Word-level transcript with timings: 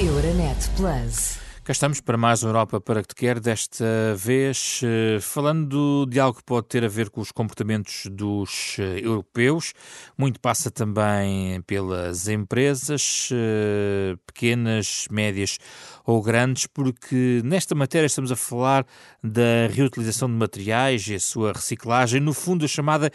Euronet 0.00 0.70
Plus. 0.76 1.40
Cá 1.64 1.72
estamos 1.72 2.00
para 2.00 2.16
mais 2.16 2.44
Europa 2.44 2.80
para 2.80 3.02
que 3.02 3.08
te 3.08 3.14
quer, 3.16 3.40
desta 3.40 3.84
vez 4.16 4.80
eh, 4.84 5.18
falando 5.20 6.06
de 6.06 6.20
algo 6.20 6.38
que 6.38 6.44
pode 6.44 6.68
ter 6.68 6.84
a 6.84 6.88
ver 6.88 7.10
com 7.10 7.20
os 7.20 7.32
comportamentos 7.32 8.06
dos 8.08 8.76
eh, 8.78 9.00
europeus. 9.02 9.72
Muito 10.16 10.38
passa 10.38 10.70
também 10.70 11.60
pelas 11.62 12.28
empresas, 12.28 13.28
eh, 13.32 14.16
pequenas, 14.24 15.08
médias 15.10 15.58
ou 16.06 16.22
grandes, 16.22 16.68
porque 16.68 17.42
nesta 17.44 17.74
matéria 17.74 18.06
estamos 18.06 18.30
a 18.30 18.36
falar 18.36 18.86
da 19.20 19.66
reutilização 19.68 20.28
de 20.28 20.34
materiais 20.34 21.08
e 21.08 21.16
a 21.16 21.20
sua 21.20 21.52
reciclagem, 21.52 22.20
no 22.20 22.32
fundo 22.32 22.64
a 22.64 22.68
chamada 22.68 23.10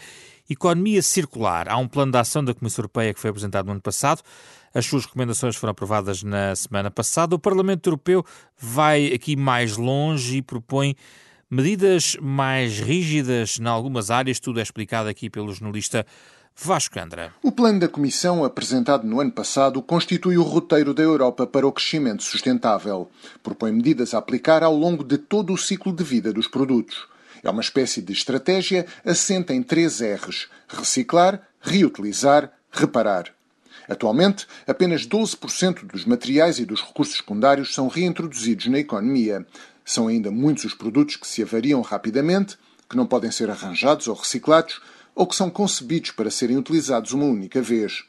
economia 0.50 1.00
circular. 1.00 1.66
Há 1.66 1.78
um 1.78 1.88
plano 1.88 2.12
de 2.12 2.18
ação 2.18 2.44
da 2.44 2.52
Comissão 2.52 2.82
Europeia 2.82 3.14
que 3.14 3.20
foi 3.20 3.30
apresentado 3.30 3.64
no 3.64 3.72
ano 3.72 3.80
passado. 3.80 4.22
As 4.74 4.86
suas 4.86 5.04
recomendações 5.04 5.54
foram 5.54 5.70
aprovadas 5.70 6.24
na 6.24 6.56
semana 6.56 6.90
passada. 6.90 7.36
O 7.36 7.38
Parlamento 7.38 7.86
Europeu 7.86 8.24
vai 8.58 9.12
aqui 9.12 9.36
mais 9.36 9.76
longe 9.76 10.38
e 10.38 10.42
propõe 10.42 10.96
medidas 11.48 12.16
mais 12.20 12.80
rígidas 12.80 13.58
em 13.60 13.66
algumas 13.66 14.10
áreas. 14.10 14.40
Tudo 14.40 14.58
é 14.58 14.62
explicado 14.64 15.08
aqui 15.08 15.30
pelo 15.30 15.52
jornalista 15.52 16.04
Vasco 16.56 16.98
Andra. 16.98 17.32
O 17.40 17.52
plano 17.52 17.78
da 17.78 17.88
Comissão, 17.88 18.44
apresentado 18.44 19.06
no 19.06 19.20
ano 19.20 19.30
passado, 19.30 19.80
constitui 19.80 20.36
o 20.36 20.42
roteiro 20.42 20.92
da 20.92 21.02
Europa 21.02 21.46
para 21.46 21.66
o 21.66 21.72
crescimento 21.72 22.24
sustentável. 22.24 23.08
Propõe 23.44 23.70
medidas 23.70 24.12
a 24.12 24.18
aplicar 24.18 24.64
ao 24.64 24.74
longo 24.74 25.04
de 25.04 25.18
todo 25.18 25.52
o 25.52 25.58
ciclo 25.58 25.92
de 25.92 26.02
vida 26.02 26.32
dos 26.32 26.48
produtos. 26.48 27.06
É 27.44 27.50
uma 27.50 27.60
espécie 27.60 28.02
de 28.02 28.12
estratégia 28.12 28.86
assenta 29.04 29.54
em 29.54 29.62
três 29.62 30.00
R's: 30.00 30.48
reciclar, 30.68 31.40
reutilizar, 31.60 32.50
reparar. 32.72 33.32
Atualmente, 33.88 34.46
apenas 34.66 35.06
12% 35.06 35.86
dos 35.86 36.04
materiais 36.04 36.58
e 36.58 36.64
dos 36.64 36.80
recursos 36.80 37.16
secundários 37.16 37.74
são 37.74 37.88
reintroduzidos 37.88 38.66
na 38.66 38.78
economia. 38.78 39.46
São 39.84 40.08
ainda 40.08 40.30
muitos 40.30 40.64
os 40.64 40.74
produtos 40.74 41.16
que 41.16 41.26
se 41.26 41.42
avariam 41.42 41.80
rapidamente, 41.82 42.56
que 42.88 42.96
não 42.96 43.06
podem 43.06 43.30
ser 43.30 43.50
arranjados 43.50 44.08
ou 44.08 44.14
reciclados, 44.14 44.80
ou 45.14 45.26
que 45.26 45.36
são 45.36 45.50
concebidos 45.50 46.10
para 46.10 46.30
serem 46.30 46.56
utilizados 46.56 47.12
uma 47.12 47.26
única 47.26 47.60
vez. 47.60 48.04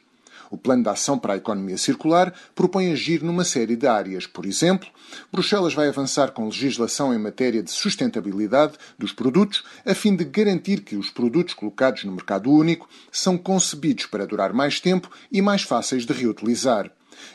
O 0.50 0.56
Plano 0.56 0.82
de 0.82 0.88
Ação 0.88 1.18
para 1.18 1.34
a 1.34 1.36
Economia 1.36 1.76
Circular 1.76 2.32
propõe 2.54 2.92
agir 2.92 3.22
numa 3.22 3.44
série 3.44 3.76
de 3.76 3.86
áreas. 3.86 4.26
Por 4.26 4.46
exemplo, 4.46 4.88
Bruxelas 5.32 5.74
vai 5.74 5.88
avançar 5.88 6.32
com 6.32 6.46
legislação 6.46 7.14
em 7.14 7.18
matéria 7.18 7.62
de 7.62 7.70
sustentabilidade 7.70 8.74
dos 8.98 9.12
produtos, 9.12 9.64
a 9.84 9.94
fim 9.94 10.14
de 10.14 10.24
garantir 10.24 10.82
que 10.82 10.96
os 10.96 11.10
produtos 11.10 11.54
colocados 11.54 12.04
no 12.04 12.12
mercado 12.12 12.50
único 12.50 12.88
são 13.10 13.36
concebidos 13.36 14.06
para 14.06 14.26
durar 14.26 14.52
mais 14.52 14.80
tempo 14.80 15.10
e 15.30 15.42
mais 15.42 15.62
fáceis 15.62 16.04
de 16.04 16.12
reutilizar. 16.12 16.90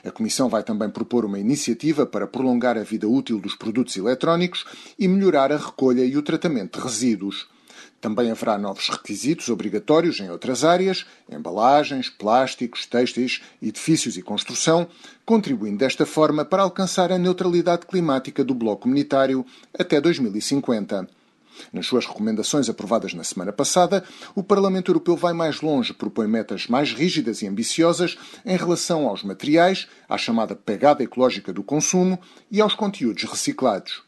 A 0.05 0.11
Comissão 0.11 0.47
vai 0.49 0.63
também 0.63 0.89
propor 0.89 1.25
uma 1.25 1.39
iniciativa 1.39 2.05
para 2.05 2.27
prolongar 2.27 2.77
a 2.77 2.83
vida 2.83 3.07
útil 3.07 3.39
dos 3.39 3.55
produtos 3.55 3.95
eletrónicos 3.97 4.65
e 4.97 5.07
melhorar 5.07 5.51
a 5.51 5.57
recolha 5.57 6.03
e 6.03 6.17
o 6.17 6.21
tratamento 6.21 6.77
de 6.77 6.83
resíduos. 6.85 7.47
Também 8.01 8.31
haverá 8.31 8.57
novos 8.57 8.89
requisitos 8.89 9.47
obrigatórios 9.47 10.19
em 10.19 10.31
outras 10.31 10.63
áreas, 10.63 11.05
embalagens, 11.31 12.09
plásticos, 12.09 12.87
têxteis, 12.87 13.43
edifícios 13.61 14.17
e 14.17 14.23
construção, 14.23 14.87
contribuindo 15.23 15.77
desta 15.77 16.03
forma 16.03 16.43
para 16.43 16.63
alcançar 16.63 17.11
a 17.11 17.19
neutralidade 17.19 17.85
climática 17.85 18.43
do 18.43 18.55
bloco 18.55 18.81
comunitário 18.81 19.45
até 19.77 20.01
2050. 20.01 21.07
Nas 21.71 21.85
suas 21.85 22.07
recomendações 22.07 22.69
aprovadas 22.69 23.13
na 23.13 23.23
semana 23.23 23.53
passada, 23.53 24.03
o 24.33 24.41
Parlamento 24.41 24.89
Europeu 24.89 25.15
vai 25.15 25.33
mais 25.33 25.61
longe, 25.61 25.93
propõe 25.93 26.27
metas 26.27 26.65
mais 26.65 26.93
rígidas 26.93 27.43
e 27.43 27.47
ambiciosas 27.47 28.17
em 28.43 28.57
relação 28.57 29.07
aos 29.07 29.21
materiais, 29.21 29.87
à 30.09 30.17
chamada 30.17 30.55
pegada 30.55 31.03
ecológica 31.03 31.53
do 31.53 31.61
consumo 31.61 32.19
e 32.49 32.59
aos 32.59 32.73
conteúdos 32.73 33.25
reciclados. 33.25 34.01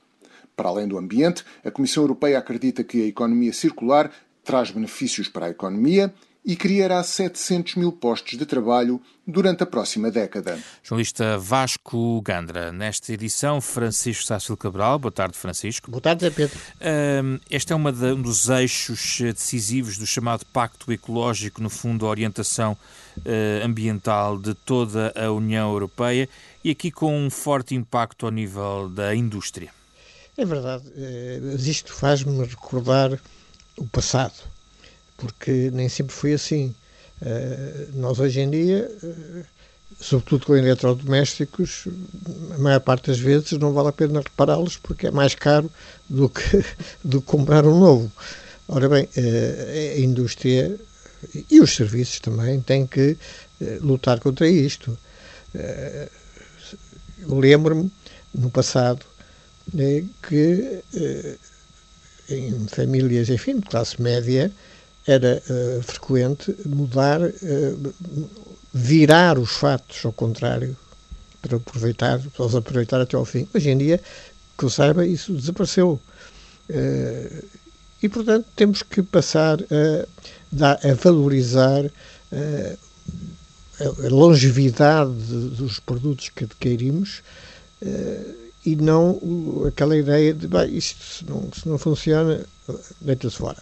Para 0.56 0.70
além 0.70 0.88
do 0.88 0.98
ambiente, 0.98 1.44
a 1.64 1.72
Comissão 1.72 2.04
Europeia 2.04 2.38
acredita 2.38 2.84
que 2.84 3.04
a 3.04 3.08
economia 3.08 3.54
circular 3.54 4.12
traz 4.44 4.72
benefícios 4.72 5.28
para 5.28 5.48
a 5.48 5.50
economia 5.50 6.14
e 6.46 6.56
criará 6.56 7.02
700 7.02 7.76
mil 7.76 7.92
postos 7.92 8.38
de 8.38 8.46
trabalho 8.46 9.02
durante 9.26 9.64
a 9.64 9.66
próxima 9.66 10.12
década. 10.12 10.60
Jornalista 10.84 11.38
Vasco 11.38 12.22
Gandra, 12.22 12.72
nesta 12.72 13.14
edição, 13.14 13.62
Francisco 13.62 14.26
Sácil 14.26 14.58
Cabral. 14.58 15.00
Boa 15.00 15.12
tarde, 15.12 15.38
Francisco. 15.38 15.90
Boa 15.90 16.02
tarde, 16.02 16.30
Pedro. 16.32 16.60
Este 17.50 17.72
é 17.72 17.76
uma 17.76 17.94
de, 17.94 18.06
um 18.08 18.22
dos 18.22 18.50
eixos 18.50 19.20
decisivos 19.22 19.98
do 19.98 20.06
chamado 20.06 20.46
Pacto 20.48 20.92
Ecológico, 20.92 21.64
no 21.64 21.70
fundo, 21.70 22.06
a 22.06 22.10
orientação 22.10 22.78
uh, 23.20 23.66
ambiental 23.66 24.38
de 24.38 24.54
toda 24.54 25.14
a 25.16 25.32
União 25.32 25.72
Europeia 25.72 26.28
e 26.62 26.72
aqui 26.72 26.92
com 26.92 27.18
um 27.18 27.30
forte 27.30 27.74
impacto 27.74 28.26
ao 28.26 28.32
nível 28.32 28.90
da 28.90 29.16
indústria. 29.16 29.72
É 30.36 30.46
verdade, 30.46 30.84
mas 31.44 31.68
isto 31.68 31.94
faz-me 31.94 32.44
recordar 32.44 33.20
o 33.78 33.86
passado, 33.86 34.34
porque 35.16 35.70
nem 35.72 35.88
sempre 35.88 36.14
foi 36.14 36.34
assim. 36.34 36.74
Nós 37.94 38.20
hoje 38.20 38.40
em 38.40 38.50
dia, 38.50 38.90
sobretudo 40.02 40.48
com 40.48 40.56
eletrodomésticos, 40.56 41.88
a 42.56 42.58
maior 42.58 42.80
parte 42.80 43.08
das 43.12 43.20
vezes 43.20 43.52
não 43.54 43.74
vale 43.74 43.90
a 43.90 43.94
pena 43.94 44.22
repará-los 44.22 44.78
porque 44.78 45.08
é 45.08 45.12
mais 45.12 45.36
caro 45.36 45.72
do 46.10 46.28
que, 46.28 46.66
do 47.06 47.22
que 47.22 47.28
comprar 47.28 47.64
um 47.66 47.80
novo. 47.80 48.12
Ora 48.68 48.90
bem, 48.90 49.08
a 49.96 50.00
indústria 50.00 50.80
e 51.50 51.60
os 51.62 51.76
serviços 51.76 52.20
também 52.20 52.60
têm 52.60 52.88
que 52.88 53.16
lutar 53.82 54.20
contra 54.20 54.50
isto. 54.50 54.98
Eu 57.20 57.38
lembro-me, 57.38 57.92
no 58.34 58.50
passado, 58.50 59.06
né, 59.72 60.04
que 60.28 60.82
eh, 60.96 61.38
em 62.30 62.68
famílias, 62.68 63.30
enfim, 63.30 63.60
de 63.60 63.68
classe 63.68 64.02
média, 64.02 64.52
era 65.06 65.42
uh, 65.50 65.84
frequente 65.84 66.56
mudar, 66.66 67.22
uh, 67.22 67.94
virar 68.74 69.38
os 69.38 69.52
fatos 69.52 70.04
ao 70.06 70.14
contrário, 70.14 70.76
para 71.42 71.58
aproveitar, 71.58 72.20
para 72.20 72.46
os 72.46 72.56
aproveitar 72.56 73.02
até 73.02 73.18
ao 73.18 73.26
fim. 73.26 73.48
Hoje 73.54 73.70
em 73.70 73.78
dia, 73.78 74.00
que 74.58 74.64
eu 74.66 74.70
saiba, 74.70 75.06
isso 75.06 75.34
desapareceu. 75.34 76.00
E, 78.02 78.08
portanto, 78.08 78.46
temos 78.56 78.82
que 78.82 79.04
passar 79.04 79.60
a, 79.62 80.90
a 80.90 80.94
valorizar 80.94 81.84
a 83.82 84.08
longevidade 84.10 85.12
dos 85.12 85.82
produtos 85.82 86.30
que 86.30 86.46
adquirimos 86.46 87.22
e 88.66 88.76
não 88.76 89.20
aquela 89.68 89.98
ideia 89.98 90.34
de 90.34 90.48
bah, 90.48 90.66
isto 90.66 91.04
se 91.04 91.26
não, 91.26 91.50
se 91.52 91.68
não 91.68 91.78
funciona, 91.78 92.46
deita-se 93.02 93.38
fora. 93.38 93.62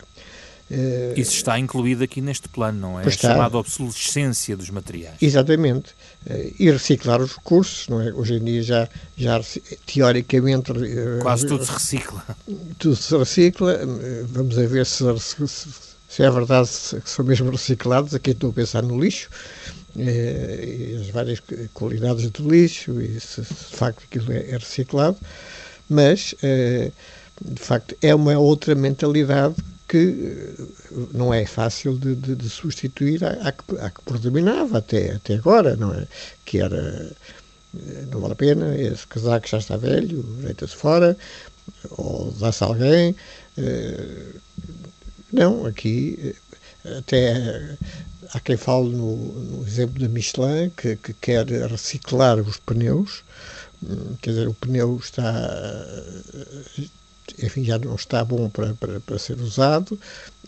Uh, 0.71 1.19
Isso 1.19 1.33
está 1.33 1.59
incluído 1.59 2.01
aqui 2.01 2.21
neste 2.21 2.47
plano, 2.47 2.79
não 2.79 2.99
é? 2.99 3.05
Está. 3.05 3.27
A 3.27 3.31
chamada 3.33 3.57
obsolescência 3.57 4.55
dos 4.55 4.69
materiais. 4.69 5.17
Exatamente. 5.21 5.89
Uh, 6.25 6.53
e 6.57 6.71
reciclar 6.71 7.21
os 7.21 7.33
recursos, 7.33 7.89
não 7.89 8.01
é? 8.01 8.13
Hoje 8.13 8.35
em 8.35 8.43
dia 8.43 8.63
já, 8.63 8.89
já 9.17 9.41
teoricamente. 9.85 10.71
Quase 11.21 11.45
tudo 11.45 11.65
se 11.65 11.73
recicla. 11.73 12.23
Tudo 12.79 12.95
se 12.95 13.17
recicla. 13.17 13.81
Vamos 14.29 14.57
a 14.57 14.65
ver 14.65 14.85
se, 14.85 15.03
se, 15.19 15.45
se 16.11 16.23
é 16.23 16.29
verdade 16.29 16.69
que 17.01 17.09
são 17.09 17.23
mesmo 17.23 17.49
reciclados. 17.49 18.13
Aqui 18.13 18.31
estou 18.31 18.49
a 18.49 18.53
pensar 18.53 18.83
no 18.83 18.99
lixo. 18.99 19.29
Eh, 19.97 20.97
as 20.99 21.07
várias 21.07 21.41
qualidades 21.73 22.29
do 22.29 22.49
lixo 22.49 22.99
e 23.01 23.17
se, 23.19 23.41
de 23.41 23.77
facto 23.77 24.03
aquilo 24.03 24.31
é, 24.31 24.51
é 24.51 24.57
reciclado, 24.57 25.17
mas 25.89 26.35
eh, 26.43 26.91
de 27.41 27.61
facto 27.61 27.95
é 28.01 28.13
uma 28.13 28.37
outra 28.37 28.75
mentalidade 28.75 29.55
que 29.87 30.55
eh, 30.57 30.63
não 31.13 31.33
é 31.33 31.45
fácil 31.45 31.97
de, 31.97 32.15
de, 32.15 32.35
de 32.35 32.49
substituir 32.49 33.23
à, 33.23 33.47
à, 33.47 33.51
que, 33.51 33.77
à, 33.79 33.89
que, 33.89 34.01
predominava 34.03 34.79
até, 34.79 35.13
até 35.13 35.35
agora, 35.35 35.77
não 35.77 35.93
é? 35.93 36.07
Que 36.45 36.59
era, 36.59 37.11
não 38.11 38.19
vale 38.19 38.33
a 38.33 38.35
pena, 38.35 38.77
esse 38.77 39.07
casaco 39.07 39.47
já 39.47 39.57
está 39.57 39.77
velho, 39.77 40.23
deita-se 40.23 40.75
fora, 40.75 41.17
ou 41.89 42.33
dá-se 42.39 42.63
alguém. 42.63 43.15
Não, 45.31 45.65
aqui 45.65 46.35
até 46.97 47.77
há 48.33 48.39
quem 48.39 48.57
fale 48.57 48.89
no, 48.89 49.15
no 49.15 49.67
exemplo 49.67 49.99
da 49.99 50.09
Michelin, 50.09 50.69
que, 50.75 50.95
que, 50.97 51.13
quer 51.13 51.45
reciclar 51.69 52.39
os 52.39 52.57
pneus, 52.57 53.23
hum, 53.83 54.15
quer 54.21 54.31
dizer, 54.31 54.47
o 54.47 54.53
pneu 54.53 54.97
está, 55.01 55.33
enfim, 57.41 57.63
já 57.63 57.77
não 57.77 57.95
está 57.95 58.23
bom 58.25 58.49
para, 58.49 58.73
para, 58.73 58.99
para 58.99 59.19
ser 59.19 59.39
usado, 59.39 59.99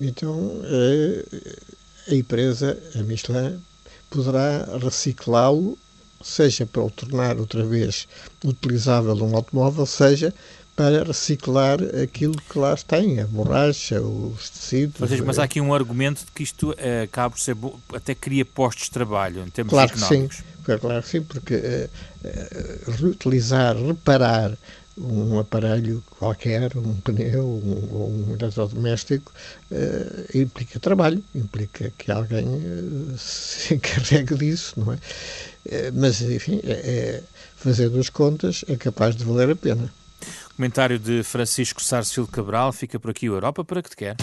então 0.01 0.61
a, 0.63 2.11
a 2.11 2.15
empresa, 2.15 2.77
a 2.95 3.03
Michelin, 3.03 3.61
poderá 4.09 4.65
reciclá-lo, 4.81 5.77
seja 6.21 6.65
para 6.65 6.83
o 6.83 6.89
tornar 6.89 7.37
outra 7.37 7.65
vez 7.65 8.07
utilizável 8.43 9.15
num 9.15 9.35
automóvel, 9.35 9.85
seja 9.85 10.33
para 10.75 11.03
reciclar 11.03 11.79
aquilo 12.01 12.35
que 12.49 12.57
lá 12.57 12.75
tem, 12.75 13.19
a 13.19 13.27
borracha, 13.27 14.01
os 14.01 14.49
tecidos. 14.49 15.09
Seja, 15.09 15.23
mas 15.23 15.37
há 15.37 15.43
aqui 15.43 15.61
um 15.61 15.73
argumento 15.73 16.25
de 16.25 16.31
que 16.31 16.43
isto 16.43 16.73
é, 16.77 17.03
acaba 17.03 17.31
por 17.31 17.39
ser 17.39 17.55
até 17.93 18.15
cria 18.15 18.43
postos 18.43 18.85
de 18.85 18.91
trabalho 18.91 19.43
em 19.45 19.49
termos 19.49 19.71
claro 19.71 19.91
económicos. 19.91 20.37
Que 20.37 20.71
sim. 20.71 20.77
claro 20.79 21.03
que 21.03 21.09
sim, 21.09 21.21
porque 21.21 21.55
uh, 21.55 22.91
reutilizar, 22.91 23.77
reparar 23.77 24.57
um 24.97 25.39
aparelho 25.39 26.03
qualquer, 26.19 26.75
um 26.77 26.93
pneu 26.95 27.43
um, 27.43 27.87
ou 27.91 28.09
um 28.09 28.35
eletrodoméstico, 28.39 29.31
uh, 29.71 30.37
implica 30.37 30.79
trabalho, 30.79 31.23
implica 31.33 31.91
que 31.97 32.11
alguém 32.11 32.45
uh, 32.45 33.17
se 33.17 33.75
encarregue 33.75 34.35
disso, 34.35 34.73
não 34.77 34.93
é? 34.93 34.95
Uh, 34.95 35.91
mas, 35.93 36.21
enfim, 36.21 36.59
é, 36.63 36.71
é, 36.71 37.23
fazendo 37.55 37.99
as 37.99 38.09
contas 38.09 38.63
é 38.67 38.75
capaz 38.75 39.15
de 39.15 39.23
valer 39.23 39.51
a 39.51 39.55
pena. 39.55 39.91
Comentário 40.55 40.99
de 40.99 41.23
Francisco 41.23 41.81
Sarcil 41.81 42.27
Cabral, 42.27 42.71
fica 42.71 42.99
por 42.99 43.09
aqui 43.09 43.27
o 43.27 43.33
Europa 43.33 43.63
para 43.63 43.81
que 43.81 43.89
te 43.89 43.95
quer. 43.95 44.15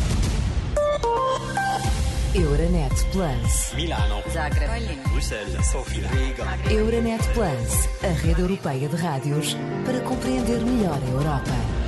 Euronet 2.32 2.94
Plus. 3.10 3.74
Milano. 3.74 4.22
Zagreb. 4.32 5.02
Bruxelas. 5.10 5.66
Sofia. 5.66 6.06
Riga. 6.08 6.72
Euronet 6.72 7.20
Plus, 7.32 7.88
a 8.04 8.12
rede 8.24 8.42
europeia 8.42 8.88
de 8.88 8.96
rádios 8.96 9.56
para 9.84 10.00
compreender 10.02 10.60
melhor 10.60 11.00
a 11.02 11.10
Europa. 11.10 11.79